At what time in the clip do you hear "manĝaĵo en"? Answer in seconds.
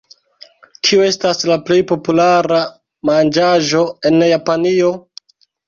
3.13-4.21